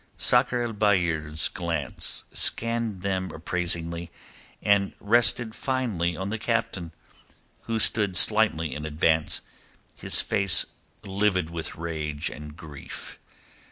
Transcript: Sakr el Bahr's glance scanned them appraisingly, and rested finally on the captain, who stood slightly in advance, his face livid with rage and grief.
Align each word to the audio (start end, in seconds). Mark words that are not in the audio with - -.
Sakr 0.17 0.63
el 0.63 0.73
Bahr's 0.73 1.47
glance 1.47 2.23
scanned 2.33 3.03
them 3.03 3.29
appraisingly, 3.31 4.09
and 4.59 4.93
rested 4.99 5.53
finally 5.53 6.17
on 6.17 6.29
the 6.29 6.39
captain, 6.39 6.91
who 7.65 7.77
stood 7.77 8.17
slightly 8.17 8.73
in 8.73 8.83
advance, 8.83 9.41
his 9.95 10.19
face 10.19 10.65
livid 11.03 11.51
with 11.51 11.75
rage 11.75 12.31
and 12.31 12.57
grief. 12.57 13.19